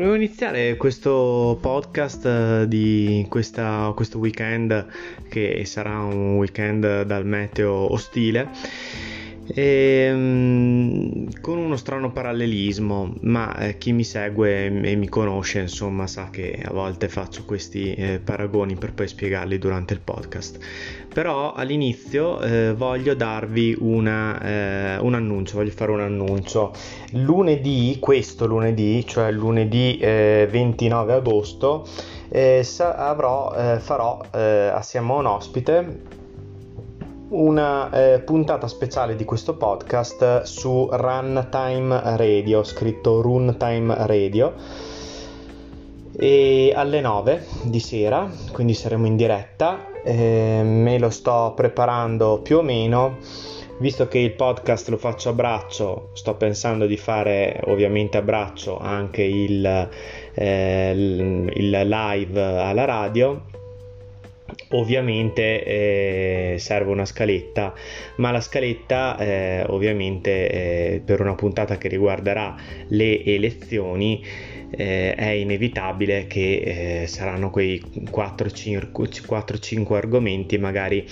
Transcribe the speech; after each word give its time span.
Volevo 0.00 0.16
iniziare 0.16 0.78
questo 0.78 1.58
podcast 1.60 2.24
eh, 2.24 2.64
di 2.66 3.26
questa, 3.28 3.92
questo 3.94 4.16
weekend 4.16 4.86
che 5.28 5.62
sarà 5.66 5.98
un 5.98 6.36
weekend 6.38 7.02
dal 7.02 7.26
meteo 7.26 7.92
ostile 7.92 8.48
e, 9.52 10.06
ehm, 10.08 11.40
con 11.40 11.58
uno 11.58 11.76
strano 11.76 12.12
parallelismo, 12.12 13.14
ma 13.22 13.56
eh, 13.56 13.78
chi 13.78 13.92
mi 13.92 14.04
segue 14.04 14.66
e 14.66 14.96
mi 14.96 15.08
conosce 15.08 15.60
insomma 15.60 16.06
sa 16.06 16.28
che 16.30 16.62
a 16.64 16.72
volte 16.72 17.08
faccio 17.08 17.44
questi 17.44 17.94
eh, 17.94 18.20
paragoni 18.22 18.76
per 18.76 18.92
poi 18.92 19.08
spiegarli 19.08 19.58
durante 19.58 19.94
il 19.94 20.00
podcast. 20.00 20.58
Però 21.12 21.52
all'inizio 21.52 22.40
eh, 22.40 22.72
voglio 22.72 23.14
darvi 23.14 23.76
una, 23.80 24.40
eh, 24.40 24.98
un 25.00 25.14
annuncio, 25.14 25.56
voglio 25.56 25.72
fare 25.72 25.90
un 25.90 26.00
annuncio. 26.00 26.72
Lunedì, 27.12 27.96
questo 28.00 28.46
lunedì, 28.46 29.04
cioè 29.06 29.32
lunedì 29.32 29.98
29 30.00 31.12
eh, 31.12 31.16
agosto, 31.16 31.86
eh, 32.28 32.64
avrò, 32.78 33.52
farò 33.80 34.20
assieme 34.30 35.12
a 35.12 35.16
un 35.16 35.26
ospite 35.26 36.18
una 37.30 37.90
eh, 37.90 38.20
puntata 38.20 38.66
speciale 38.66 39.14
di 39.14 39.24
questo 39.24 39.54
podcast 39.54 40.42
su 40.42 40.88
Runtime 40.90 42.16
Radio, 42.16 42.64
scritto 42.64 43.20
Runtime 43.20 43.94
Radio, 44.06 44.54
e 46.16 46.72
alle 46.74 47.00
9 47.00 47.46
di 47.62 47.78
sera, 47.78 48.28
quindi 48.52 48.74
saremo 48.74 49.06
in 49.06 49.16
diretta. 49.16 49.86
Eh, 50.02 50.62
me 50.64 50.98
lo 50.98 51.10
sto 51.10 51.52
preparando 51.54 52.40
più 52.42 52.58
o 52.58 52.62
meno. 52.62 53.18
Visto 53.78 54.08
che 54.08 54.18
il 54.18 54.32
podcast 54.32 54.88
lo 54.88 54.98
faccio 54.98 55.30
a 55.30 55.32
braccio, 55.32 56.10
sto 56.12 56.34
pensando 56.34 56.84
di 56.84 56.98
fare 56.98 57.62
ovviamente 57.64 58.18
a 58.18 58.22
braccio 58.22 58.78
anche 58.78 59.22
il, 59.22 59.88
eh, 60.34 60.92
il 61.54 61.70
live 61.70 62.42
alla 62.42 62.84
radio 62.84 63.42
ovviamente 64.70 65.64
eh, 65.64 66.56
serve 66.58 66.90
una 66.90 67.04
scaletta 67.04 67.72
ma 68.16 68.30
la 68.30 68.40
scaletta 68.40 69.16
eh, 69.18 69.64
ovviamente 69.68 70.50
eh, 70.50 71.02
per 71.04 71.20
una 71.20 71.34
puntata 71.34 71.78
che 71.78 71.88
riguarderà 71.88 72.56
le 72.88 73.24
elezioni 73.24 74.22
eh, 74.70 75.14
è 75.14 75.28
inevitabile 75.30 76.26
che 76.26 77.02
eh, 77.02 77.06
saranno 77.06 77.50
quei 77.50 77.82
4-5 77.82 79.94
argomenti 79.94 80.58
magari 80.58 81.06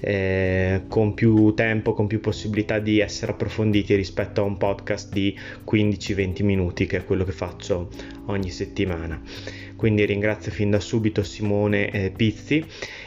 eh, 0.00 0.82
con 0.88 1.14
più 1.14 1.54
tempo, 1.54 1.94
con 1.94 2.06
più 2.06 2.20
possibilità 2.20 2.78
di 2.78 3.00
essere 3.00 3.32
approfonditi 3.32 3.94
rispetto 3.94 4.42
a 4.42 4.44
un 4.44 4.58
podcast 4.58 5.10
di 5.12 5.36
15-20 5.68 6.44
minuti 6.44 6.86
che 6.86 6.98
è 6.98 7.04
quello 7.04 7.24
che 7.24 7.32
faccio 7.32 7.88
ogni 8.26 8.50
settimana. 8.50 9.20
Quindi 9.78 10.04
ringrazio 10.04 10.50
fin 10.50 10.70
da 10.70 10.80
subito 10.80 11.22
Simone 11.22 11.88
eh, 11.92 12.10
Pizzi 12.10 12.64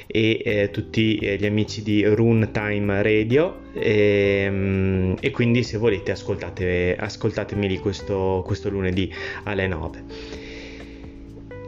e 0.07 0.41
eh, 0.41 0.69
tutti 0.71 1.17
eh, 1.17 1.35
gli 1.35 1.45
amici 1.45 1.83
di 1.83 2.05
Runtime 2.05 3.03
Radio. 3.03 3.57
E, 3.73 4.43
ehm, 4.45 5.17
e, 5.19 5.31
quindi 5.31 5.63
se 5.63 5.77
volete 5.77 6.11
ascoltate, 6.11 6.95
ascoltatemi 6.97 7.67
lì 7.67 7.77
questo, 7.77 8.41
questo 8.45 8.69
lunedì 8.69 9.13
alle 9.43 9.67
9 9.67 10.03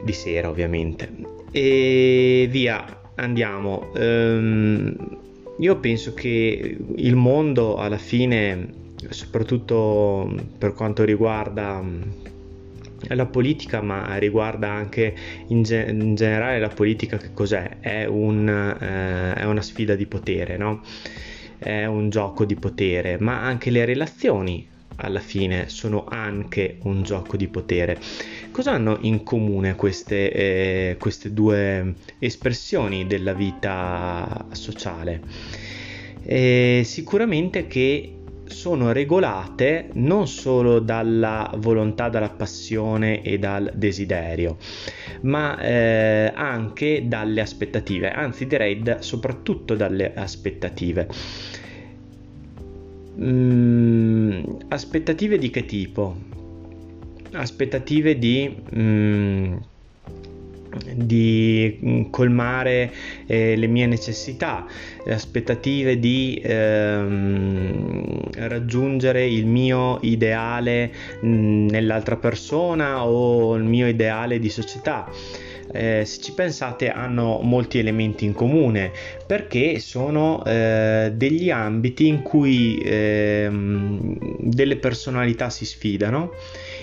di 0.02 0.12
sera 0.14 0.48
ovviamente. 0.48 1.10
E 1.50 2.48
via 2.50 3.02
andiamo. 3.16 3.90
Um, 3.96 5.18
io 5.58 5.76
penso 5.80 6.14
che 6.14 6.78
il 6.96 7.14
mondo 7.14 7.76
alla 7.76 7.98
fine 7.98 8.82
soprattutto 9.10 10.34
per 10.56 10.72
quanto 10.72 11.04
riguarda 11.04 11.84
la 13.08 13.26
politica, 13.26 13.80
ma 13.80 14.16
riguarda 14.16 14.70
anche 14.70 15.14
in, 15.48 15.62
ge- 15.62 15.86
in, 15.88 16.14
generale 16.14 16.58
la 16.58 16.68
politica 16.68 17.16
che 17.16 17.32
cos'è? 17.32 17.78
È, 17.80 18.04
un, 18.04 18.48
eh, 18.48 19.34
è 19.34 19.44
una 19.44 19.62
sfida 19.62 19.94
di 19.94 20.06
potere, 20.06 20.56
no? 20.56 20.82
È 21.58 21.84
un 21.84 22.10
gioco 22.10 22.44
di 22.44 22.56
potere, 22.56 23.18
ma 23.18 23.42
anche 23.42 23.70
le 23.70 23.84
relazioni 23.84 24.66
alla 24.96 25.20
fine 25.20 25.68
sono 25.68 26.04
anche 26.08 26.78
un 26.82 27.02
gioco 27.02 27.36
di 27.36 27.48
potere. 27.48 27.98
Cosa 28.50 28.72
hanno 28.72 28.98
in 29.00 29.22
comune 29.22 29.74
queste, 29.74 30.30
eh, 30.30 30.96
queste 30.98 31.32
due 31.32 31.94
espressioni 32.18 33.06
della 33.06 33.32
vita 33.32 34.46
sociale? 34.52 35.22
Eh, 36.22 36.82
sicuramente 36.84 37.66
che 37.66 38.23
sono 38.46 38.92
regolate 38.92 39.90
non 39.94 40.28
solo 40.28 40.78
dalla 40.78 41.50
volontà, 41.58 42.08
dalla 42.08 42.30
passione 42.30 43.22
e 43.22 43.38
dal 43.38 43.70
desiderio, 43.74 44.56
ma 45.22 45.58
eh, 45.60 46.32
anche 46.34 47.04
dalle 47.06 47.40
aspettative, 47.40 48.10
anzi 48.10 48.46
direi 48.46 48.80
da, 48.80 49.02
soprattutto 49.02 49.74
dalle 49.74 50.14
aspettative. 50.14 51.08
Mm, 53.20 54.42
aspettative 54.68 55.38
di 55.38 55.50
che 55.50 55.64
tipo? 55.64 56.16
Aspettative 57.32 58.18
di... 58.18 58.62
Mm, 58.76 59.56
di 60.94 61.78
mm, 61.84 62.02
colmare 62.10 62.92
eh, 63.26 63.56
le 63.56 63.66
mie 63.66 63.86
necessità, 63.86 64.66
le 65.04 65.14
aspettative 65.14 65.98
di 65.98 66.40
ehm, 66.42 68.20
raggiungere 68.48 69.26
il 69.26 69.46
mio 69.46 69.98
ideale 70.02 70.92
mh, 71.20 71.28
mm, 71.28 71.68
nell'altra 71.68 72.16
persona 72.16 73.04
o 73.04 73.54
il 73.56 73.64
mio 73.64 73.86
ideale 73.86 74.38
di 74.38 74.48
società. 74.48 75.08
Eh, 75.76 76.04
se 76.04 76.20
ci 76.20 76.32
pensate 76.34 76.88
hanno 76.88 77.40
molti 77.42 77.80
elementi 77.80 78.24
in 78.24 78.32
comune 78.32 78.92
perché 79.26 79.80
sono 79.80 80.44
eh, 80.44 81.10
degli 81.12 81.50
ambiti 81.50 82.06
in 82.06 82.22
cui 82.22 82.78
eh, 82.78 83.48
delle 84.38 84.76
personalità 84.76 85.50
si 85.50 85.64
sfidano 85.64 86.30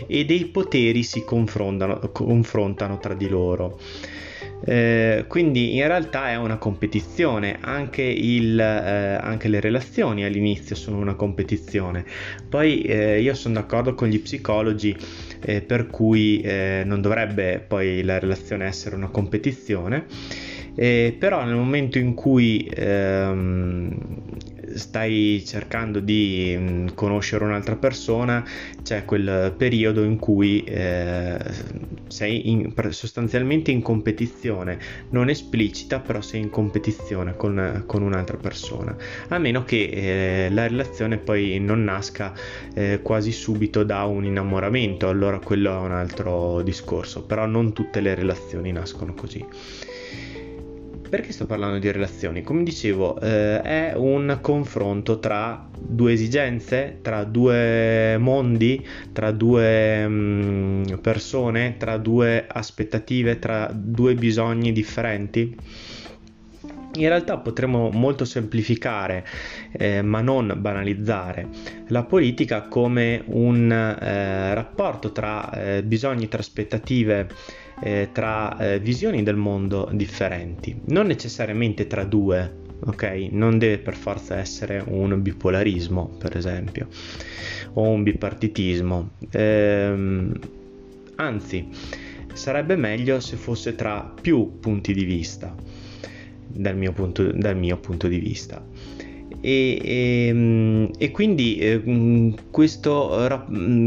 e 0.07 0.25
dei 0.25 0.43
poteri 0.47 1.03
si 1.03 1.23
confrontano 1.23 2.99
tra 2.99 3.13
di 3.13 3.29
loro. 3.29 3.79
Eh, 4.63 5.25
quindi 5.27 5.75
in 5.75 5.87
realtà 5.87 6.29
è 6.29 6.35
una 6.35 6.57
competizione, 6.57 7.57
anche, 7.61 8.03
il, 8.03 8.59
eh, 8.59 8.63
anche, 9.19 9.47
le 9.47 9.59
relazioni 9.59 10.23
all'inizio 10.23 10.75
sono 10.75 10.97
una 10.97 11.15
competizione. 11.15 12.05
Poi 12.47 12.81
eh, 12.81 13.21
io 13.21 13.33
sono 13.33 13.55
d'accordo 13.55 13.95
con 13.95 14.07
gli 14.07 14.19
psicologi 14.21 14.95
eh, 15.41 15.61
per 15.61 15.87
cui 15.87 16.41
eh, 16.41 16.83
non 16.85 17.01
dovrebbe 17.01 17.63
poi 17.65 18.03
la 18.03 18.19
relazione 18.19 18.65
essere 18.65 18.95
una 18.95 19.09
competizione, 19.09 20.05
eh, 20.75 21.15
però 21.17 21.43
nel 21.43 21.55
momento 21.55 21.97
in 21.97 22.13
cui 22.13 22.69
ehm, 22.73 23.97
stai 24.75 25.43
cercando 25.45 25.99
di 25.99 26.55
mm, 26.57 26.87
conoscere 26.93 27.43
un'altra 27.43 27.75
persona, 27.75 28.43
c'è 28.83 29.05
quel 29.05 29.53
periodo 29.57 30.03
in 30.03 30.17
cui 30.17 30.63
eh, 30.63 31.37
sei 32.07 32.49
in, 32.49 32.73
sostanzialmente 32.89 33.71
in 33.71 33.81
competizione, 33.81 34.79
non 35.09 35.29
esplicita, 35.29 35.99
però 35.99 36.21
sei 36.21 36.41
in 36.41 36.49
competizione 36.49 37.35
con, 37.35 37.83
con 37.85 38.01
un'altra 38.01 38.37
persona, 38.37 38.95
a 39.29 39.37
meno 39.37 39.63
che 39.63 40.45
eh, 40.45 40.49
la 40.51 40.67
relazione 40.67 41.17
poi 41.17 41.59
non 41.59 41.83
nasca 41.83 42.33
eh, 42.73 42.99
quasi 43.01 43.31
subito 43.31 43.83
da 43.83 44.03
un 44.03 44.25
innamoramento, 44.25 45.07
allora 45.09 45.39
quello 45.39 45.71
è 45.71 45.77
un 45.77 45.91
altro 45.91 46.61
discorso, 46.61 47.23
però 47.23 47.45
non 47.45 47.73
tutte 47.73 48.01
le 48.01 48.15
relazioni 48.15 48.71
nascono 48.71 49.13
così. 49.13 49.45
Perché 51.11 51.33
sto 51.33 51.45
parlando 51.45 51.77
di 51.77 51.91
relazioni? 51.91 52.41
Come 52.41 52.63
dicevo, 52.63 53.19
eh, 53.19 53.61
è 53.61 53.93
un 53.97 54.37
confronto 54.39 55.19
tra 55.19 55.67
due 55.77 56.13
esigenze, 56.13 56.99
tra 57.01 57.25
due 57.25 58.15
mondi, 58.17 58.87
tra 59.11 59.31
due 59.31 60.07
mh, 60.07 60.13
mm, 60.13 60.83
persone, 61.01 61.75
tra 61.77 61.97
due 61.97 62.47
aspettative, 62.47 63.39
tra 63.39 63.69
due 63.73 64.15
bisogni 64.15 64.71
differenti. 64.71 65.53
In 66.93 67.07
realtà 67.09 67.37
potremmo 67.39 67.89
molto 67.89 68.23
semplificare, 68.23 69.25
eh, 69.71 70.01
ma 70.01 70.21
non 70.21 70.53
banalizzare, 70.57 71.47
la 71.87 72.03
politica 72.03 72.63
come 72.63 73.23
un 73.25 73.71
eh, 73.71 74.53
rapporto 74.53 75.11
tra 75.11 75.51
eh, 75.51 75.83
bisogni, 75.83 76.27
tra 76.27 76.39
aspettative, 76.39 77.27
eh, 77.81 78.09
tra 78.11 78.57
eh, 78.57 78.79
visioni 78.79 79.23
del 79.23 79.35
mondo 79.35 79.89
differenti, 79.91 80.79
non 80.85 81.07
necessariamente 81.07 81.87
tra 81.87 82.03
due, 82.03 82.59
ok? 82.85 83.27
Non 83.31 83.57
deve 83.57 83.79
per 83.79 83.95
forza 83.95 84.37
essere 84.37 84.83
un 84.85 85.21
bipolarismo, 85.21 86.15
per 86.17 86.37
esempio, 86.37 86.87
o 87.73 87.89
un 87.89 88.03
bipartitismo. 88.03 89.11
Ehm, 89.31 90.39
anzi, 91.15 91.67
sarebbe 92.33 92.75
meglio 92.75 93.19
se 93.19 93.35
fosse 93.35 93.75
tra 93.75 94.13
più 94.21 94.59
punti 94.59 94.93
di 94.93 95.03
vista 95.03 95.53
dal 96.53 96.77
mio 96.77 96.91
punto, 96.91 97.31
dal 97.31 97.57
mio 97.57 97.77
punto 97.77 98.07
di 98.07 98.19
vista. 98.19 98.63
E, 99.41 99.81
e, 99.83 100.27
ehm, 100.27 100.91
e, 100.97 101.11
quindi 101.11 101.57
eh, 101.57 102.33
questo, 102.51 103.39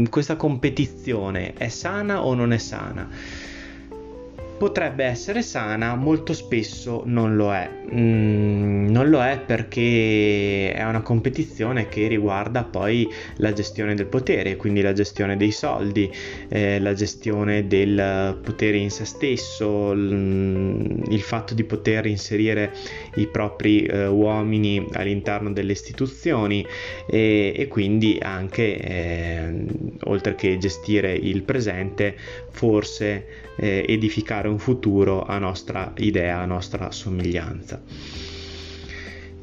questa 0.09 0.35
competizione 0.35 1.53
è 1.53 1.69
sana 1.69 2.25
o 2.25 2.33
non 2.33 2.51
è 2.51 2.57
sana? 2.57 3.09
potrebbe 4.57 5.03
essere 5.03 5.41
sana, 5.41 5.95
molto 5.95 6.33
spesso 6.33 7.03
non 7.05 7.35
lo 7.35 7.53
è. 7.53 7.69
Mm, 7.93 8.89
non 8.89 9.09
lo 9.09 9.21
è 9.21 9.39
perché 9.39 10.73
è 10.73 10.83
una 10.83 11.01
competizione 11.01 11.89
che 11.89 12.07
riguarda 12.07 12.63
poi 12.63 13.07
la 13.37 13.51
gestione 13.53 13.95
del 13.95 14.05
potere, 14.05 14.55
quindi 14.55 14.81
la 14.81 14.93
gestione 14.93 15.35
dei 15.35 15.51
soldi, 15.51 16.09
eh, 16.47 16.79
la 16.79 16.93
gestione 16.93 17.67
del 17.67 18.39
potere 18.41 18.77
in 18.77 18.89
se 18.91 19.05
stesso, 19.05 19.93
l- 19.93 21.03
il 21.09 21.21
fatto 21.21 21.53
di 21.53 21.63
poter 21.63 22.05
inserire 22.05 22.71
i 23.15 23.27
propri 23.27 23.83
eh, 23.83 24.07
uomini 24.07 24.85
all'interno 24.93 25.51
delle 25.51 25.71
istituzioni 25.71 26.65
e, 27.05 27.53
e 27.55 27.67
quindi 27.67 28.17
anche, 28.21 28.77
eh, 28.77 29.65
oltre 30.03 30.35
che 30.35 30.57
gestire 30.57 31.13
il 31.13 31.43
presente, 31.43 32.15
forse 32.51 33.27
eh, 33.57 33.85
edificare 33.87 34.47
un 34.47 34.59
futuro 34.59 35.23
a 35.23 35.37
nostra 35.37 35.93
idea, 35.97 36.39
a 36.39 36.45
nostra 36.45 36.91
somiglianza. 36.91 37.81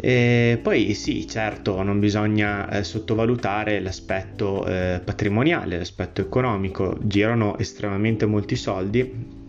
E 0.05 0.59
poi 0.61 0.95
sì, 0.95 1.29
certo, 1.29 1.81
non 1.83 2.01
bisogna 2.01 2.69
eh, 2.69 2.83
sottovalutare 2.83 3.79
l'aspetto 3.79 4.67
eh, 4.67 5.01
patrimoniale, 5.05 5.79
l'aspetto 5.79 6.21
economico, 6.21 6.99
girano 7.03 7.57
estremamente 7.59 8.27
molti 8.27 8.57
soldi 8.57 9.41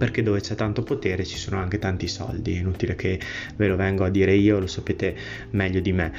perché 0.00 0.22
dove 0.22 0.40
c'è 0.40 0.54
tanto 0.54 0.82
potere 0.82 1.26
ci 1.26 1.36
sono 1.36 1.60
anche 1.60 1.78
tanti 1.78 2.08
soldi, 2.08 2.54
è 2.54 2.60
inutile 2.60 2.94
che 2.94 3.20
ve 3.56 3.68
lo 3.68 3.76
vengo 3.76 4.02
a 4.06 4.08
dire 4.08 4.32
io, 4.32 4.58
lo 4.58 4.66
sapete 4.66 5.14
meglio 5.50 5.80
di 5.80 5.92
me. 5.92 6.10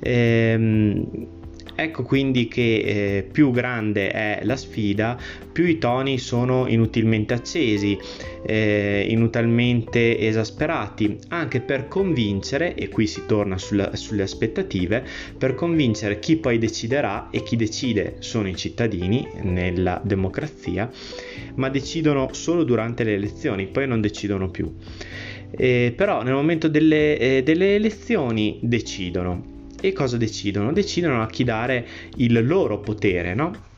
Ehm, 0.00 1.38
Ecco 1.82 2.02
quindi 2.02 2.46
che 2.46 2.76
eh, 2.76 3.22
più 3.22 3.50
grande 3.52 4.10
è 4.10 4.40
la 4.42 4.56
sfida, 4.56 5.18
più 5.50 5.64
i 5.64 5.78
toni 5.78 6.18
sono 6.18 6.66
inutilmente 6.68 7.32
accesi, 7.32 7.98
eh, 8.44 9.06
inutilmente 9.08 10.18
esasperati, 10.18 11.16
anche 11.28 11.62
per 11.62 11.88
convincere, 11.88 12.74
e 12.74 12.90
qui 12.90 13.06
si 13.06 13.22
torna 13.24 13.56
sulla, 13.56 13.96
sulle 13.96 14.24
aspettative, 14.24 15.02
per 15.38 15.54
convincere 15.54 16.18
chi 16.18 16.36
poi 16.36 16.58
deciderà 16.58 17.30
e 17.30 17.42
chi 17.42 17.56
decide 17.56 18.16
sono 18.18 18.48
i 18.48 18.56
cittadini 18.56 19.26
nella 19.40 20.02
democrazia, 20.04 20.90
ma 21.54 21.70
decidono 21.70 22.28
solo 22.32 22.62
durante 22.62 23.04
le 23.04 23.14
elezioni, 23.14 23.68
poi 23.68 23.86
non 23.86 24.02
decidono 24.02 24.50
più. 24.50 24.70
Eh, 25.50 25.94
però 25.96 26.22
nel 26.22 26.34
momento 26.34 26.68
delle, 26.68 27.16
eh, 27.18 27.42
delle 27.42 27.74
elezioni 27.74 28.58
decidono 28.60 29.49
e 29.80 29.92
cosa 29.92 30.16
decidono? 30.16 30.72
Decidono 30.72 31.22
a 31.22 31.26
chi 31.26 31.44
dare 31.44 31.86
il 32.16 32.46
loro 32.46 32.78
potere, 32.78 33.34
no? 33.34 33.68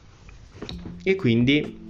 E 1.03 1.17
quindi 1.17 1.81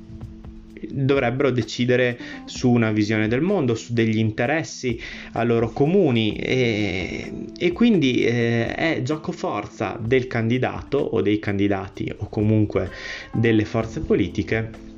dovrebbero 0.88 1.50
decidere 1.50 2.18
su 2.44 2.70
una 2.70 2.90
visione 2.90 3.28
del 3.28 3.40
mondo, 3.40 3.74
su 3.74 3.92
degli 3.92 4.18
interessi 4.18 5.00
a 5.32 5.42
loro 5.42 5.70
comuni 5.70 6.36
e, 6.36 7.32
e 7.56 7.72
quindi 7.72 8.24
eh, 8.24 8.74
è 8.74 9.00
gioco 9.02 9.32
forza 9.32 9.98
del 10.00 10.26
candidato 10.26 10.98
o 10.98 11.20
dei 11.22 11.38
candidati 11.38 12.12
o 12.18 12.28
comunque 12.28 12.90
delle 13.32 13.64
forze 13.64 14.00
politiche 14.00 14.90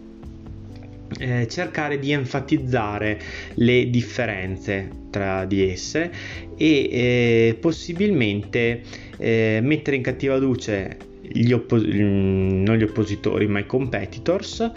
eh, 1.19 1.47
cercare 1.49 1.99
di 1.99 2.13
enfatizzare 2.13 3.21
le 3.55 3.91
differenze 3.91 4.89
tra 5.11 5.45
di 5.45 5.71
esse 5.71 6.11
e 6.57 6.89
eh, 6.91 7.57
possibilmente 7.61 8.83
eh, 9.19 9.61
mettere 9.63 9.97
in 9.97 10.03
cattiva 10.03 10.37
luce 10.37 10.97
gli 11.21 11.53
oppos- 11.53 11.87
mm, 11.87 12.63
non 12.63 12.77
gli 12.77 12.83
oppositori 12.83 13.47
ma 13.47 13.61
i 13.61 13.67
competitors 13.67 14.71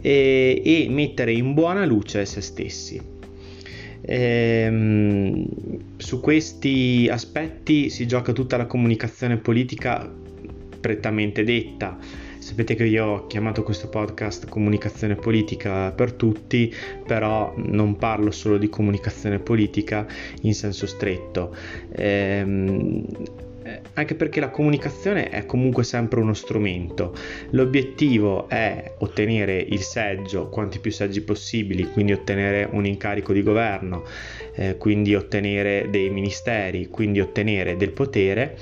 e, 0.00 0.62
e 0.64 0.86
mettere 0.90 1.32
in 1.32 1.54
buona 1.54 1.84
luce 1.84 2.24
se 2.26 2.40
stessi. 2.40 3.14
Ehm, 4.08 5.46
su 5.96 6.20
questi 6.20 7.08
aspetti 7.10 7.90
si 7.90 8.06
gioca 8.06 8.32
tutta 8.32 8.56
la 8.56 8.66
comunicazione 8.66 9.36
politica 9.38 10.08
prettamente 10.80 11.42
detta 11.42 11.98
Sapete 12.46 12.76
che 12.76 12.84
io 12.84 13.04
ho 13.04 13.26
chiamato 13.26 13.64
questo 13.64 13.88
podcast 13.88 14.48
comunicazione 14.48 15.16
politica 15.16 15.90
per 15.90 16.12
tutti, 16.12 16.72
però 17.04 17.52
non 17.56 17.96
parlo 17.96 18.30
solo 18.30 18.56
di 18.56 18.68
comunicazione 18.68 19.40
politica 19.40 20.06
in 20.42 20.54
senso 20.54 20.86
stretto. 20.86 21.52
Ehm, 21.90 23.04
anche 23.94 24.14
perché 24.14 24.38
la 24.38 24.50
comunicazione 24.50 25.28
è 25.28 25.44
comunque 25.44 25.82
sempre 25.82 26.20
uno 26.20 26.34
strumento. 26.34 27.16
L'obiettivo 27.50 28.48
è 28.48 28.94
ottenere 28.98 29.58
il 29.58 29.80
seggio, 29.80 30.48
quanti 30.48 30.78
più 30.78 30.92
seggi 30.92 31.22
possibili, 31.22 31.90
quindi 31.90 32.12
ottenere 32.12 32.68
un 32.70 32.86
incarico 32.86 33.32
di 33.32 33.42
governo, 33.42 34.04
eh, 34.54 34.76
quindi 34.76 35.16
ottenere 35.16 35.88
dei 35.90 36.10
ministeri, 36.10 36.86
quindi 36.90 37.18
ottenere 37.18 37.76
del 37.76 37.90
potere. 37.90 38.56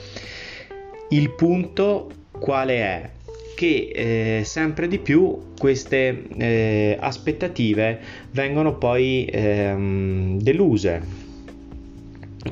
Il 1.11 1.33
punto 1.33 2.11
quale 2.31 2.77
è? 2.77 3.11
Che 3.55 4.39
eh, 4.41 4.45
sempre 4.45 4.89
di 4.89 4.99
più 4.99 5.53
queste 5.59 6.25
eh, 6.37 6.97
aspettative 7.01 8.01
vengono 8.31 8.77
poi 8.77 9.29
ehm, 9.31 10.39
deluse 10.41 11.23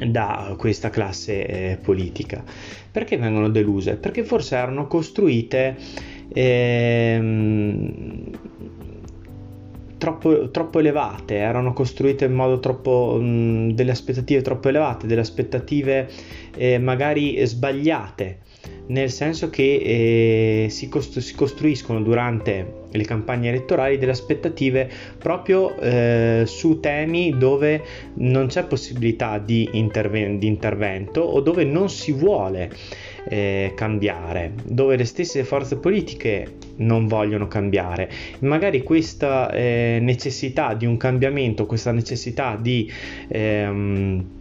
da 0.06 0.54
questa 0.56 0.90
classe 0.90 1.46
eh, 1.46 1.76
politica. 1.76 2.42
Perché 2.90 3.16
vengono 3.16 3.48
deluse? 3.48 3.96
Perché 3.96 4.24
forse 4.24 4.56
erano 4.56 4.86
costruite 4.86 5.76
ehm, 6.32 8.30
troppo, 9.98 10.50
troppo, 10.50 10.78
elevate, 10.78 11.36
erano 11.36 11.72
costruite 11.72 12.24
in 12.24 12.32
modo 12.32 12.58
troppo 12.58 13.18
mh, 13.20 13.72
delle 13.72 13.92
aspettative 13.92 14.42
troppo 14.42 14.68
elevate, 14.68 15.06
delle 15.06 15.20
aspettative 15.20 16.08
eh, 16.56 16.78
magari 16.78 17.44
sbagliate 17.46 18.38
nel 18.86 19.10
senso 19.10 19.48
che 19.50 20.64
eh, 20.64 20.70
si, 20.70 20.88
costru- 20.88 21.22
si, 21.22 21.34
costruiscono 21.34 22.00
durante 22.00 22.80
le 22.90 23.04
campagne 23.04 23.48
elettorali 23.48 23.96
delle 23.96 24.12
aspettative 24.12 24.90
proprio 25.18 25.78
eh, 25.78 26.42
su 26.46 26.80
temi 26.80 27.36
dove 27.38 27.82
non 28.14 28.48
c'è 28.48 28.64
possibilità 28.64 29.38
di, 29.38 29.68
interve- 29.72 30.38
di 30.38 30.46
intervento 30.46 31.20
o 31.20 31.40
dove 31.40 31.64
non 31.64 31.88
si 31.88 32.12
vuole 32.12 32.70
eh, 33.28 33.72
cambiare, 33.74 34.52
dove 34.64 34.96
le 34.96 35.04
stesse 35.04 35.44
forze 35.44 35.76
politiche 35.76 36.56
non 36.76 37.06
vogliono 37.06 37.46
cambiare. 37.46 38.10
Magari 38.40 38.82
questa 38.82 39.50
eh, 39.50 39.98
necessità 40.00 40.74
di 40.74 40.86
un 40.86 40.96
cambiamento, 40.96 41.66
questa 41.66 41.92
necessità 41.92 42.58
di... 42.60 42.90
Ehm, 43.28 44.40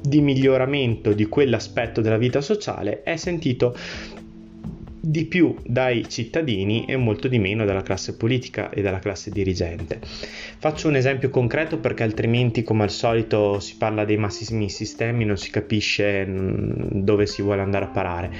di 0.00 0.20
miglioramento 0.20 1.12
di 1.12 1.26
quell'aspetto 1.26 2.00
della 2.00 2.18
vita 2.18 2.40
sociale 2.40 3.02
è 3.02 3.16
sentito 3.16 3.74
di 5.02 5.24
più 5.24 5.54
dai 5.64 6.08
cittadini 6.08 6.84
e 6.84 6.96
molto 6.96 7.26
di 7.26 7.38
meno 7.38 7.64
dalla 7.64 7.82
classe 7.82 8.16
politica 8.16 8.70
e 8.70 8.82
dalla 8.82 8.98
classe 8.98 9.30
dirigente. 9.30 9.98
Faccio 10.02 10.88
un 10.88 10.96
esempio 10.96 11.30
concreto 11.30 11.78
perché 11.78 12.02
altrimenti 12.02 12.62
come 12.62 12.82
al 12.82 12.90
solito 12.90 13.60
si 13.60 13.76
parla 13.76 14.04
dei 14.04 14.18
massimi 14.18 14.68
sistemi, 14.68 15.24
non 15.24 15.38
si 15.38 15.50
capisce 15.50 16.26
mm, 16.26 16.72
dove 17.02 17.26
si 17.26 17.40
vuole 17.40 17.62
andare 17.62 17.84
a 17.86 17.88
parare. 17.88 18.30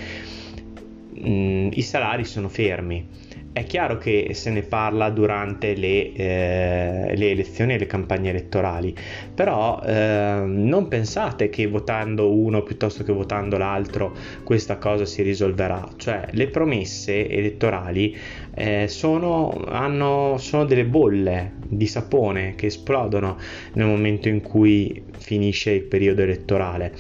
Mm, 1.26 1.70
I 1.72 1.82
salari 1.82 2.24
sono 2.24 2.48
fermi, 2.48 3.06
è 3.52 3.64
chiaro 3.64 3.99
che 3.99 4.30
se 4.33 4.50
ne 4.50 4.62
parla 4.62 5.11
durante 5.11 5.75
le, 5.75 6.12
eh, 6.12 7.16
le 7.16 7.30
elezioni 7.30 7.75
e 7.75 7.78
le 7.78 7.87
campagne 7.87 8.30
elettorali, 8.30 8.95
però 9.35 9.83
eh, 9.85 10.42
non 10.47 10.87
pensate 10.87 11.49
che 11.50 11.66
votando 11.66 12.33
uno 12.33 12.62
piuttosto 12.62 13.02
che 13.02 13.12
votando 13.12 13.59
l'altro 13.59 14.14
questa 14.45 14.76
cosa 14.76 15.04
si 15.04 15.23
risolverà, 15.23 15.88
cioè 15.97 16.28
le 16.30 16.47
promesse 16.47 17.28
elettorali 17.28 18.16
eh, 18.54 18.88
sono, 18.88 19.64
hanno, 19.66 20.37
sono 20.38 20.64
delle 20.64 20.85
bolle 20.85 21.52
di 21.66 21.87
sapone 21.87 22.54
che 22.57 22.66
esplodono 22.66 23.37
nel 23.75 23.87
momento 23.87 24.28
in 24.28 24.40
cui 24.40 25.04
finisce 25.16 25.71
il 25.73 25.83
periodo 25.83 26.23
elettorale, 26.23 26.92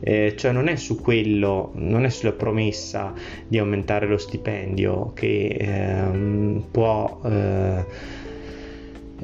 eh, 0.00 0.34
cioè 0.36 0.52
non 0.52 0.68
è 0.68 0.76
su 0.76 1.00
quello, 1.00 1.72
non 1.74 2.04
è 2.04 2.08
sulla 2.08 2.32
promessa 2.32 3.12
di 3.46 3.58
aumentare 3.58 4.06
lo 4.06 4.18
stipendio 4.18 5.12
che 5.14 5.56
ehm, 5.58 6.64
può 6.70 7.20
eh, 7.24 7.84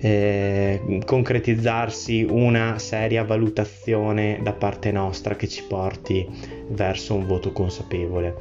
eh, 0.04 1.00
concretizzarsi 1.04 2.26
una 2.28 2.76
seria 2.80 3.22
valutazione 3.22 4.40
da 4.42 4.52
parte 4.52 4.90
nostra 4.90 5.36
che 5.36 5.46
ci 5.46 5.62
porti 5.62 6.28
verso 6.70 7.14
un 7.14 7.24
voto 7.26 7.52
consapevole. 7.52 8.34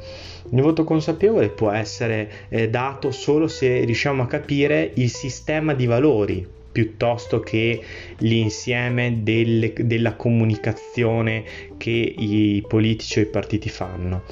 Il 0.50 0.60
voto 0.60 0.82
consapevole 0.82 1.50
può 1.50 1.70
essere 1.70 2.48
eh, 2.48 2.68
dato 2.68 3.12
solo 3.12 3.46
se 3.46 3.84
riusciamo 3.84 4.24
a 4.24 4.26
capire 4.26 4.90
il 4.94 5.08
sistema 5.08 5.72
di 5.72 5.86
valori 5.86 6.44
piuttosto 6.72 7.38
che 7.38 7.80
l'insieme 8.18 9.20
delle, 9.22 9.72
della 9.72 10.14
comunicazione 10.16 11.44
che 11.76 11.90
i 11.90 12.64
politici 12.66 13.20
o 13.20 13.22
i 13.22 13.26
partiti 13.26 13.68
fanno. 13.68 14.22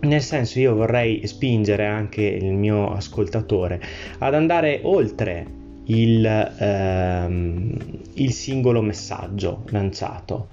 Nel 0.00 0.22
senso 0.22 0.58
io 0.58 0.74
vorrei 0.74 1.26
spingere 1.26 1.84
anche 1.86 2.22
il 2.22 2.52
mio 2.52 2.92
ascoltatore 2.92 3.80
ad 4.18 4.34
andare 4.34 4.80
oltre 4.84 5.62
il, 5.86 6.24
ehm, 6.58 7.76
il 8.14 8.32
singolo 8.32 8.82
messaggio 8.82 9.64
lanciato. 9.70 10.48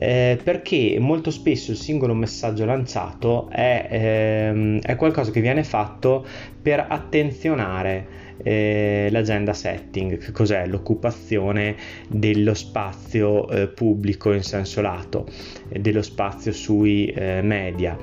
Eh, 0.00 0.38
perché 0.42 0.96
molto 1.00 1.32
spesso 1.32 1.72
il 1.72 1.76
singolo 1.76 2.14
messaggio 2.14 2.64
lanciato 2.64 3.48
è, 3.50 3.88
ehm, 3.90 4.80
è 4.80 4.94
qualcosa 4.94 5.32
che 5.32 5.40
viene 5.40 5.64
fatto 5.64 6.24
per 6.62 6.86
attenzionare 6.88 8.26
eh, 8.42 9.08
l'agenda 9.10 9.52
setting, 9.52 10.18
che 10.18 10.30
cos'è 10.30 10.66
l'occupazione 10.66 11.74
dello 12.08 12.54
spazio 12.54 13.48
eh, 13.48 13.66
pubblico 13.68 14.32
in 14.32 14.42
senso 14.42 14.80
lato, 14.80 15.26
dello 15.68 16.02
spazio 16.02 16.52
sui 16.52 17.06
eh, 17.06 17.40
media 17.42 17.98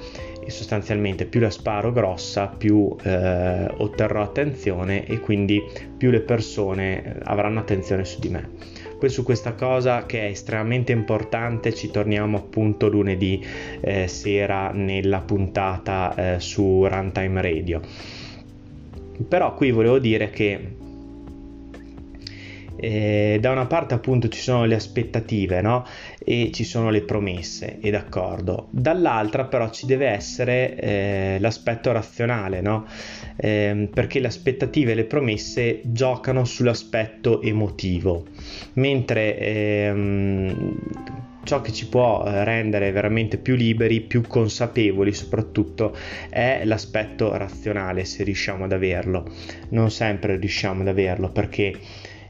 sostanzialmente 0.50 1.26
più 1.26 1.40
la 1.40 1.50
sparo 1.50 1.92
grossa 1.92 2.48
più 2.48 2.96
eh, 3.04 3.68
otterrò 3.78 4.22
attenzione 4.22 5.06
e 5.06 5.20
quindi 5.20 5.62
più 5.98 6.12
le 6.12 6.22
persone 6.22 7.04
eh, 7.04 7.20
avranno 7.24 7.60
attenzione 7.60 8.06
su 8.06 8.20
di 8.20 8.30
me. 8.30 8.50
Poi 8.98 9.10
su 9.10 9.24
questa 9.24 9.54
cosa 9.54 10.06
che 10.06 10.22
è 10.22 10.30
estremamente 10.30 10.92
importante 10.92 11.74
ci 11.74 11.92
torniamo 11.92 12.38
appunto 12.38 12.88
lunedì 12.88 13.46
eh, 13.82 14.08
sera 14.08 14.72
nella 14.72 15.20
puntata 15.20 16.36
eh, 16.36 16.40
su 16.40 16.86
Runtime 16.88 17.42
Radio. 17.42 17.82
Però 19.28 19.54
qui 19.54 19.72
volevo 19.72 20.00
dire 20.00 20.30
che 20.30 20.84
eh, 22.86 23.38
da 23.42 23.50
una 23.50 23.66
parte 23.66 23.96
appunto 23.96 24.28
ci 24.28 24.40
sono 24.40 24.66
le 24.66 24.76
aspettative 24.76 25.60
no? 25.62 25.86
e 26.24 26.52
ci 26.54 26.64
sono 26.64 26.92
le 26.92 27.02
promesse 27.02 27.80
e 27.80 27.90
d'accordo 27.90 28.68
dall'altra 28.70 29.46
però 29.46 29.72
ci 29.72 29.88
deve 29.88 30.08
essere 30.08 30.76
eh, 30.76 31.38
l'aspetto 31.40 31.92
razionale 31.92 32.62
no? 32.62 32.86
eh, 33.38 33.90
perché 33.92 34.20
le 34.20 34.28
aspettative 34.28 34.92
e 34.92 34.96
le 34.96 35.06
promesse 35.06 35.82
giocano 35.84 36.46
sull'aspetto 36.46 37.42
emotivo 37.42 38.26
mentre 38.74 39.38
ehm, 39.40 40.78
ciò 41.44 41.62
che 41.62 41.72
ci 41.72 41.88
può 41.88 42.24
eh, 42.26 42.44
rendere 42.44 42.92
veramente 42.92 43.38
più 43.38 43.56
liberi, 43.56 44.02
più 44.02 44.22
consapevoli 44.28 45.14
soprattutto 45.14 45.96
è 46.30 46.62
l'aspetto 46.66 47.36
razionale 47.36 48.04
se 48.04 48.24
riusciamo 48.24 48.66
ad 48.66 48.72
averlo. 48.72 49.30
Non 49.70 49.92
sempre 49.92 50.38
riusciamo 50.38 50.82
ad 50.82 50.88
averlo 50.88 51.30
perché 51.30 51.80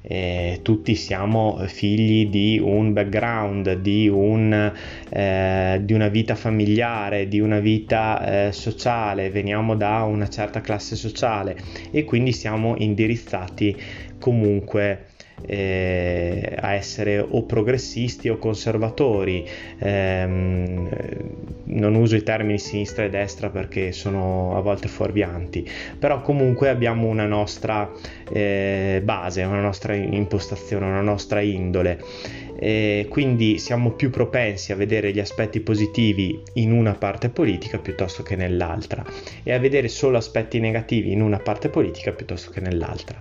eh, 0.08 0.60
tutti 0.62 0.96
siamo 0.96 1.58
figli 1.66 2.28
di 2.28 2.60
un 2.64 2.94
background, 2.94 3.74
di, 3.80 4.08
un, 4.08 4.72
eh, 5.10 5.82
di 5.82 5.94
una 5.94 6.08
vita 6.08 6.36
familiare, 6.36 7.28
di 7.28 7.40
una 7.40 7.60
vita 7.60 8.48
eh, 8.48 8.52
sociale, 8.52 9.30
veniamo 9.30 9.76
da 9.76 10.04
una 10.04 10.30
certa 10.30 10.62
classe 10.62 10.96
sociale 10.96 11.58
e 11.92 12.04
quindi 12.04 12.32
siamo 12.32 12.76
indirizzati 12.78 13.76
comunque 14.20 15.14
eh, 15.46 16.56
a 16.60 16.74
essere 16.74 17.20
o 17.20 17.44
progressisti 17.44 18.30
o 18.30 18.38
conservatori. 18.38 19.48
Eh, 19.78 20.26
non 21.66 21.96
uso 21.96 22.16
i 22.16 22.24
termini 22.24 22.60
sinistra 22.60 23.06
e 23.06 23.10
destra 23.10 23.50
perché 23.50 23.92
sono 23.92 24.56
a 24.56 24.62
volte 24.62 24.88
fuorvianti, 24.88 25.68
però 25.98 26.22
comunque 26.22 26.70
abbiamo 26.70 27.08
una 27.08 27.26
nostra 27.26 27.92
eh, 28.32 29.02
base, 29.04 29.44
una 29.44 29.62
nostra 29.62 29.94
impostazione, 29.96 30.86
una 30.86 31.02
nostra 31.02 31.42
indole. 31.42 32.00
E 32.58 33.08
quindi 33.10 33.58
siamo 33.58 33.92
più 33.92 34.10
propensi 34.10 34.72
a 34.72 34.76
vedere 34.76 35.12
gli 35.12 35.20
aspetti 35.20 35.60
positivi 35.60 36.42
in 36.54 36.72
una 36.72 36.94
parte 36.94 37.28
politica 37.28 37.80
piuttosto 37.80 38.24
che 38.24 38.38
nell'altra 38.38 39.04
e 39.44 39.52
a 39.52 39.60
vedere 39.60 39.90
solo 39.90 40.16
aspetti 40.16 40.60
negativi 40.60 41.12
in 41.12 41.22
una 41.22 41.40
parte 41.40 41.68
politica 41.68 42.12
piuttosto 42.14 42.52
che 42.52 42.62
nell'altra. 42.62 43.20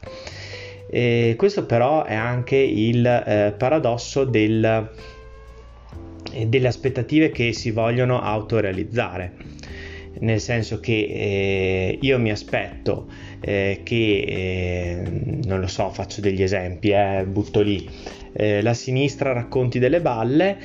E 0.97 1.35
questo 1.37 1.67
però 1.67 2.05
è 2.05 2.15
anche 2.15 2.55
il 2.55 3.05
eh, 3.05 3.53
paradosso 3.59 4.23
del, 4.23 4.89
eh, 6.33 6.47
delle 6.47 6.69
aspettative 6.69 7.33
che 7.33 7.53
si 7.53 7.73
vogliono 7.73 8.21
autorealizzare, 8.21 9.33
nel 10.21 10.39
senso 10.39 10.79
che 10.79 10.93
eh, 10.93 11.99
io 12.01 12.21
mi 12.21 12.31
aspetto 12.31 13.09
eh, 13.41 13.81
che, 13.83 14.25
eh, 14.25 15.03
non 15.47 15.59
lo 15.59 15.67
so, 15.67 15.91
faccio 15.91 16.21
degli 16.21 16.45
esempi, 16.45 16.91
eh, 16.91 17.25
butto 17.27 17.61
lì, 17.61 17.91
la 18.37 18.75
sinistra 18.75 19.33
racconti 19.33 19.79
delle 19.81 20.01
balle, 20.01 20.57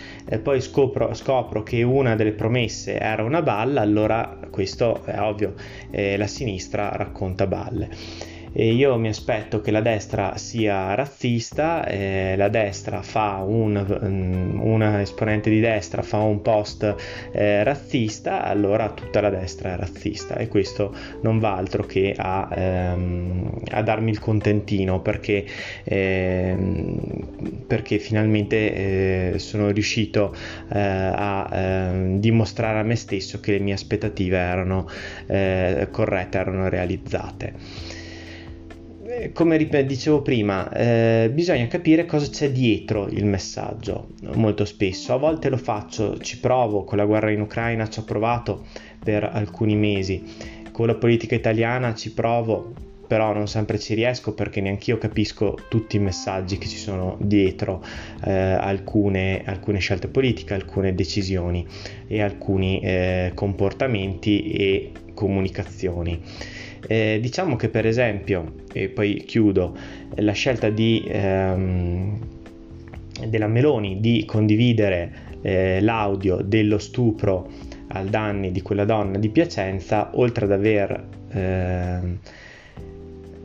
poi 0.41 0.59
scopro, 0.59 1.13
scopro, 1.13 1.61
che 1.61 1.83
una 1.83 2.15
delle 2.15 2.31
promesse 2.31 2.97
era 2.97 3.23
una 3.23 3.43
balla, 3.43 3.81
allora 3.81 4.39
questo 4.49 5.03
è 5.05 5.19
ovvio, 5.19 5.53
la 5.91 6.25
sinistra 6.25 6.89
racconta 6.95 7.45
balle 7.45 8.37
e 8.51 8.73
io 8.73 8.97
mi 8.97 9.07
aspetto 9.07 9.61
che 9.61 9.71
la 9.71 9.81
destra 9.81 10.37
sia 10.37 10.95
razzista, 10.95 11.85
eh, 11.85 12.35
la 12.35 12.49
destra 12.49 13.01
fa 13.01 13.43
un, 13.45 13.99
mm, 14.03 14.59
una 14.59 15.01
esponente 15.01 15.49
di 15.49 15.59
destra 15.59 16.01
fa 16.01 16.17
un 16.17 16.41
post 16.41 16.95
eh, 17.31 17.63
razzista, 17.63 18.43
allora 18.43 18.89
tutta 18.89 19.21
la 19.21 19.29
destra 19.29 19.73
è 19.73 19.77
razzista. 19.77 20.35
E 20.37 20.47
questo 20.47 20.95
non 21.21 21.39
va 21.39 21.55
altro 21.55 21.83
che 21.85 22.13
a, 22.17 22.49
ehm, 22.51 23.61
a 23.71 23.81
darmi 23.81 24.09
il 24.11 24.19
contentino 24.19 25.01
perché, 25.01 25.45
ehm, 25.83 27.65
perché 27.67 27.99
finalmente 27.99 29.33
eh, 29.33 29.39
sono 29.39 29.69
riuscito 29.69 30.33
eh, 30.73 30.79
a 30.79 31.49
ehm, 31.51 32.19
dimostrare 32.19 32.79
a 32.79 32.83
me 32.83 32.95
stesso 32.95 33.39
che 33.39 33.51
le 33.53 33.59
mie 33.59 33.73
aspettative 33.73 34.37
erano 34.37 34.87
eh, 35.27 35.87
corrette, 35.91 36.37
erano 36.37 36.69
realizzate 36.69 37.97
come 39.33 39.57
dicevo 39.85 40.21
prima, 40.21 40.71
eh, 40.71 41.29
bisogna 41.33 41.67
capire 41.67 42.05
cosa 42.05 42.29
c'è 42.29 42.51
dietro 42.51 43.07
il 43.07 43.25
messaggio, 43.25 44.09
molto 44.35 44.65
spesso. 44.65 45.13
A 45.13 45.17
volte 45.17 45.49
lo 45.49 45.57
faccio, 45.57 46.17
ci 46.19 46.39
provo, 46.39 46.83
con 46.83 46.97
la 46.97 47.05
guerra 47.05 47.31
in 47.31 47.41
Ucraina 47.41 47.87
ci 47.87 47.99
ho 47.99 48.03
provato 48.03 48.65
per 49.03 49.23
alcuni 49.23 49.75
mesi, 49.75 50.23
con 50.71 50.87
la 50.87 50.95
politica 50.95 51.35
italiana 51.35 51.93
ci 51.93 52.13
provo, 52.13 52.73
però 53.09 53.33
non 53.33 53.47
sempre 53.47 53.79
ci 53.79 53.95
riesco 53.95 54.33
perché 54.33 54.61
neanche 54.61 54.91
io 54.91 54.99
capisco 54.99 55.57
tutti 55.67 55.95
i 55.95 55.99
messaggi 55.99 56.59
che 56.59 56.67
ci 56.67 56.77
sono 56.77 57.17
dietro 57.19 57.83
eh, 58.23 58.31
alcune, 58.31 59.41
alcune, 59.45 59.79
scelte 59.79 60.07
politiche, 60.07 60.53
alcune 60.53 60.93
decisioni 60.93 61.65
e 62.07 62.21
alcuni 62.21 62.79
eh, 62.81 63.31
comportamenti 63.33 64.51
e 64.51 64.91
comunicazioni. 65.15 66.21
Eh, 66.87 67.19
diciamo 67.21 67.55
che 67.55 67.69
per 67.69 67.85
esempio, 67.85 68.53
e 68.73 68.89
poi 68.89 69.23
chiudo, 69.25 69.75
la 70.15 70.31
scelta 70.31 70.69
di, 70.69 71.03
ehm, 71.07 72.19
della 73.27 73.47
Meloni 73.47 73.99
di 73.99 74.23
condividere 74.25 75.27
eh, 75.41 75.81
l'audio 75.81 76.37
dello 76.37 76.77
stupro 76.77 77.47
al 77.89 78.07
danni 78.07 78.51
di 78.51 78.61
quella 78.61 78.85
donna 78.85 79.17
di 79.17 79.29
Piacenza, 79.29 80.11
oltre 80.13 80.45
ad 80.45 80.51
aver... 80.51 81.07
Eh, 81.31 82.47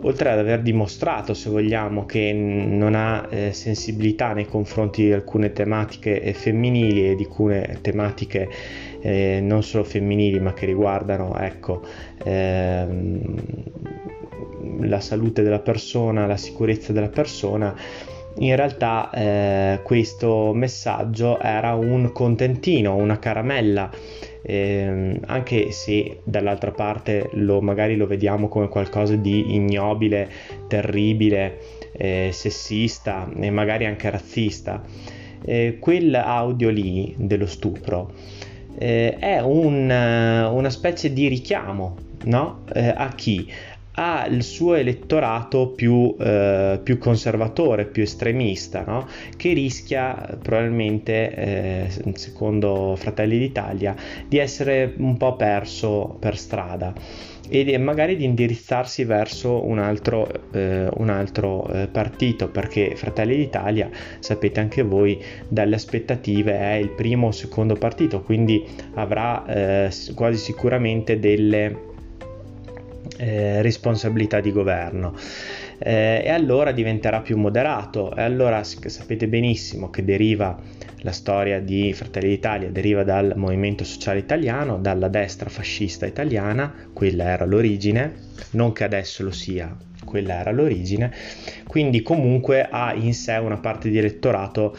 oltre 0.05 0.31
ad 0.31 0.39
aver 0.39 0.61
dimostrato, 0.61 1.35
se 1.35 1.51
vogliamo, 1.51 2.05
che 2.05 2.33
non 2.33 2.95
ha 2.95 3.27
eh, 3.31 3.53
sensibilità 3.53 4.33
nei 4.33 4.47
confronti 4.47 5.05
di 5.05 5.13
alcune 5.13 5.53
tematiche 5.53 6.33
femminili 6.35 7.11
e 7.11 7.15
di 7.15 7.25
alcune 7.25 7.79
tematiche 7.81 8.49
eh, 9.05 9.39
non 9.43 9.63
solo 9.63 9.85
femminili 9.85 10.41
ma 10.41 10.55
che 10.55 10.65
riguardano 10.65 11.37
ecco, 11.37 11.83
ehm, 12.25 13.35
la 14.81 15.01
salute 15.01 15.43
della 15.43 15.59
persona, 15.59 16.27
la 16.27 16.39
sicurezza 16.39 16.93
della 16.95 17.09
persona, 17.09 17.75
in 18.39 18.57
realtà 18.57 19.11
eh, 19.11 19.81
questo 19.83 20.53
messaggio 20.55 21.39
era 21.39 21.75
un 21.75 22.13
contentino, 22.13 22.97
una 22.97 23.19
caramella, 23.19 23.91
eh, 24.41 25.21
anche 25.27 25.71
se 25.71 26.21
dall'altra 26.25 26.71
parte 26.73 27.29
lo, 27.35 27.61
magari 27.61 27.97
lo 27.97 28.07
vediamo 28.07 28.49
come 28.49 28.69
qualcosa 28.69 29.17
di 29.17 29.55
ignobile, 29.55 30.31
terribile, 30.67 31.59
eh, 31.93 32.31
sessista 32.33 33.31
e 33.39 33.51
magari 33.51 33.85
anche 33.85 34.09
razzista. 34.09 34.83
Eh, 35.47 35.77
quell'audio 35.79 36.71
lì 36.71 37.15
dello 37.19 37.47
stupro 37.47 38.11
eh, 38.79 39.17
è 39.19 39.41
un, 39.41 39.91
una 39.91 40.71
specie 40.71 41.13
di 41.13 41.29
richiamo 41.29 41.97
no? 42.25 42.65
Eh, 42.73 42.93
a 42.97 43.09
chi? 43.15 43.51
Ha 43.97 44.27
il 44.27 44.43
suo 44.43 44.75
elettorato 44.75 45.69
più, 45.69 46.15
eh, 46.19 46.81
più 46.83 46.99
conservatore, 46.99 47.87
più 47.87 48.03
estremista, 48.03 48.85
no? 48.87 49.07
che 49.37 49.53
rischia 49.53 50.37
probabilmente, 50.43 51.35
eh, 51.35 51.89
secondo 52.15 52.95
Fratelli 52.97 53.39
d'Italia, 53.39 53.95
di 54.27 54.39
essere 54.39 54.95
un 54.97 55.17
po' 55.17 55.37
perso 55.37 56.17
per 56.19 56.37
strada 56.37 56.93
e 57.49 57.77
magari 57.77 58.17
di 58.17 58.25
indirizzarsi 58.25 59.05
verso 59.05 59.67
un 59.67 59.79
altro, 59.79 60.27
eh, 60.53 60.89
un 60.97 61.11
altro 61.11 61.69
eh, 61.69 61.89
partito 61.89 62.49
perché 62.49 62.97
Fratelli 62.97 63.37
d'Italia 63.37 63.91
sapete 64.19 64.61
anche 64.61 64.83
voi 64.83 65.23
dalle 65.47 65.75
aspettative 65.75 66.59
è 66.59 66.73
il 66.75 66.89
primo 66.89 67.27
o 67.27 67.33
secondo 67.33 67.75
partito 67.75 68.23
quindi 68.23 68.65
avrà 68.95 69.45
eh, 69.45 69.91
quasi 70.15 70.39
sicuramente 70.39 71.19
delle 71.19 71.93
eh, 73.17 73.63
responsabilità 73.63 74.41
di 74.41 74.53
governo. 74.53 75.15
Eh, 75.79 76.23
e 76.25 76.31
allora 76.31 76.73
diventerà 76.73 77.21
più 77.21 77.37
moderato 77.37 78.15
e 78.15 78.23
allora 78.23 78.63
sapete 78.63 79.27
benissimo 79.29 79.91
che 79.91 80.05
deriva 80.05 80.57
la 81.05 81.13
storia 81.13 81.61
di 81.61 81.93
Fratelli 81.93 82.29
d'Italia 82.29 82.71
deriva 82.71 83.05
dal 83.05 83.35
movimento 83.37 83.85
sociale 83.85 84.21
italiano, 84.21 84.79
dalla 84.79 85.09
destra 85.09 85.51
fascista 85.51 86.07
italiana, 86.07 86.73
quella 86.95 87.25
era 87.25 87.45
l'origine, 87.45 88.15
non 88.53 88.73
che 88.73 88.85
adesso 88.85 89.23
lo 89.23 89.31
sia, 89.31 89.77
quella 90.03 90.41
era 90.41 90.51
l'origine, 90.51 91.13
quindi 91.67 92.01
comunque 92.01 92.67
ha 92.71 92.95
in 92.95 93.13
sé 93.13 93.35
una 93.35 93.59
parte 93.59 93.91
di 93.91 93.99
elettorato 93.99 94.75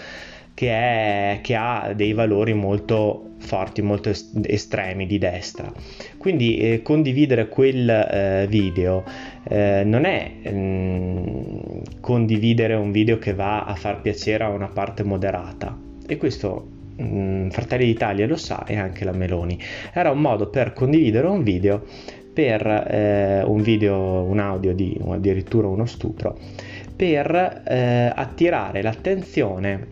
che, 0.55 0.69
è, 0.71 1.39
che 1.43 1.53
ha 1.53 1.93
dei 1.95 2.13
valori 2.13 2.53
molto 2.53 3.34
forti, 3.45 3.81
molto 3.81 4.11
estremi 4.43 5.05
di 5.05 5.17
destra. 5.17 5.71
Quindi 6.17 6.57
eh, 6.57 6.81
condividere 6.81 7.47
quel 7.47 7.89
eh, 7.89 8.47
video 8.49 9.03
eh, 9.47 9.83
non 9.85 10.05
è 10.05 10.31
mh, 10.43 10.49
mm, 10.49 11.57
condividere 12.01 12.73
un 12.73 12.91
video 12.91 13.17
che 13.17 13.33
va 13.33 13.63
a 13.63 13.75
far 13.75 14.01
piacere 14.01 14.43
a 14.43 14.49
una 14.49 14.67
parte 14.67 15.03
moderata. 15.03 15.77
E 16.07 16.17
questo 16.17 16.67
mh, 16.97 17.03
mm, 17.03 17.49
Fratelli 17.49 17.85
d'Italia 17.85 18.27
lo 18.27 18.37
sa 18.37 18.65
e 18.65 18.77
anche 18.77 19.05
la 19.05 19.13
Meloni. 19.13 19.57
Era 19.93 20.11
un 20.11 20.19
modo 20.19 20.47
per 20.49 20.73
condividere 20.73 21.27
un 21.27 21.43
video 21.43 21.83
per 22.35 22.67
eh, 22.67 23.43
un 23.45 23.61
video, 23.61 24.23
un 24.23 24.39
audio 24.39 24.73
di 24.73 24.99
addirittura 25.07 25.69
uno 25.69 25.85
stupro, 25.85 26.37
per 26.93 27.63
eh, 27.65 28.11
attirare 28.13 28.81
l'attenzione 28.81 29.87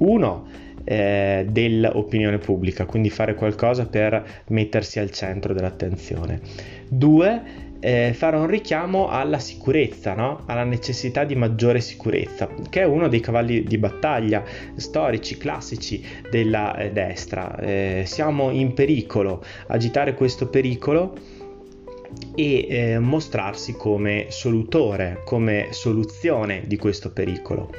uno, 0.00 0.46
eh, 0.84 1.46
dell'opinione 1.48 2.38
pubblica, 2.38 2.84
quindi 2.84 3.10
fare 3.10 3.34
qualcosa 3.34 3.86
per 3.86 4.42
mettersi 4.48 4.98
al 4.98 5.10
centro 5.10 5.54
dell'attenzione. 5.54 6.40
Due, 6.88 7.68
eh, 7.80 8.12
fare 8.14 8.36
un 8.36 8.46
richiamo 8.46 9.08
alla 9.08 9.38
sicurezza, 9.38 10.14
no? 10.14 10.42
alla 10.46 10.64
necessità 10.64 11.24
di 11.24 11.34
maggiore 11.34 11.80
sicurezza, 11.80 12.48
che 12.68 12.82
è 12.82 12.84
uno 12.84 13.08
dei 13.08 13.20
cavalli 13.20 13.62
di 13.62 13.78
battaglia 13.78 14.44
storici, 14.76 15.38
classici 15.38 16.04
della 16.30 16.76
eh, 16.76 16.92
destra. 16.92 17.58
Eh, 17.58 18.02
siamo 18.06 18.50
in 18.50 18.74
pericolo, 18.74 19.42
agitare 19.68 20.14
questo 20.14 20.48
pericolo 20.48 21.16
e 22.34 22.66
eh, 22.68 22.98
mostrarsi 22.98 23.72
come 23.72 24.26
solutore, 24.28 25.22
come 25.24 25.68
soluzione 25.70 26.64
di 26.66 26.76
questo 26.76 27.12
pericolo. 27.12 27.70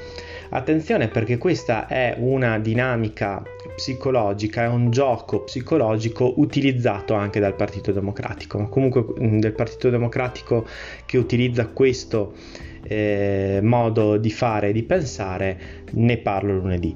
Attenzione 0.53 1.07
perché 1.07 1.37
questa 1.37 1.87
è 1.87 2.13
una 2.17 2.59
dinamica 2.59 3.41
psicologica, 3.73 4.63
è 4.63 4.67
un 4.67 4.91
gioco 4.91 5.43
psicologico 5.43 6.33
utilizzato 6.41 7.13
anche 7.13 7.39
dal 7.39 7.55
Partito 7.55 7.93
Democratico, 7.93 8.59
ma 8.59 8.67
comunque 8.67 9.05
mm, 9.17 9.39
del 9.39 9.53
Partito 9.53 9.89
Democratico 9.89 10.67
che 11.05 11.17
utilizza 11.17 11.67
questo 11.67 12.33
eh, 12.83 13.59
modo 13.63 14.17
di 14.17 14.29
fare 14.29 14.69
e 14.69 14.73
di 14.73 14.83
pensare 14.83 15.57
ne 15.91 16.17
parlo 16.17 16.53
lunedì. 16.57 16.95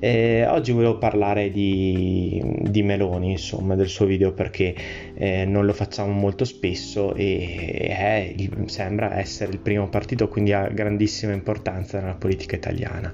Eh, 0.00 0.44
oggi 0.46 0.72
volevo 0.72 0.98
parlare 0.98 1.50
di, 1.50 2.42
di, 2.60 2.82
Meloni, 2.82 3.30
insomma, 3.30 3.74
del 3.76 3.88
suo 3.88 4.06
video 4.06 4.32
perché 4.32 4.74
eh, 5.14 5.44
non 5.44 5.64
lo 5.64 5.72
facciamo 5.72 6.12
molto 6.12 6.44
spesso 6.44 7.14
e 7.14 7.86
è, 7.88 8.34
sembra 8.66 9.18
essere 9.18 9.52
il 9.52 9.60
primo 9.60 9.88
partito, 9.88 10.28
quindi 10.28 10.52
ha 10.52 10.66
grandissima 10.68 11.32
importanza 11.32 12.00
nella 12.00 12.14
politica 12.14 12.56
italiana. 12.56 13.12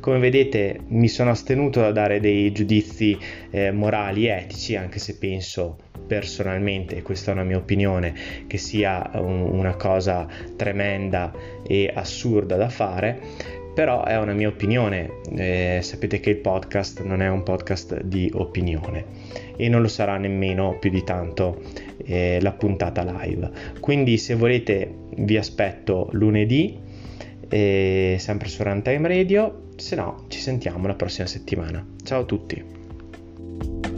Come 0.00 0.18
vedete 0.18 0.80
mi 0.88 1.08
sono 1.08 1.30
astenuto 1.30 1.80
da 1.80 1.92
dare 1.92 2.20
dei 2.20 2.52
giudizi 2.52 3.16
eh, 3.50 3.70
morali 3.70 4.26
etici, 4.26 4.76
anche 4.76 4.98
se 4.98 5.16
penso 5.16 5.78
personalmente, 6.06 6.96
e 6.96 7.02
questa 7.02 7.30
è 7.30 7.34
una 7.34 7.44
mia 7.44 7.56
opinione, 7.56 8.14
che 8.46 8.58
sia 8.58 9.10
un, 9.14 9.42
una 9.42 9.76
cosa 9.76 10.26
tremenda 10.56 11.32
e 11.66 11.90
assurda 11.94 12.56
da 12.56 12.68
fare 12.68 13.60
però 13.74 14.04
è 14.04 14.18
una 14.18 14.32
mia 14.32 14.48
opinione, 14.48 15.20
eh, 15.34 15.80
sapete 15.82 16.20
che 16.20 16.30
il 16.30 16.36
podcast 16.36 17.02
non 17.02 17.22
è 17.22 17.28
un 17.28 17.42
podcast 17.42 18.02
di 18.02 18.30
opinione 18.34 19.04
e 19.56 19.68
non 19.68 19.80
lo 19.80 19.88
sarà 19.88 20.16
nemmeno 20.18 20.76
più 20.78 20.90
di 20.90 21.02
tanto 21.04 21.62
eh, 22.04 22.38
la 22.40 22.52
puntata 22.52 23.02
live. 23.02 23.50
Quindi 23.80 24.18
se 24.18 24.34
volete 24.34 24.94
vi 25.16 25.36
aspetto 25.36 26.08
lunedì, 26.12 26.78
eh, 27.48 28.16
sempre 28.18 28.48
su 28.48 28.62
Runtime 28.62 29.08
Radio, 29.08 29.68
se 29.76 29.96
no 29.96 30.24
ci 30.28 30.38
sentiamo 30.38 30.86
la 30.86 30.94
prossima 30.94 31.26
settimana. 31.26 31.86
Ciao 32.02 32.20
a 32.20 32.24
tutti! 32.24 33.91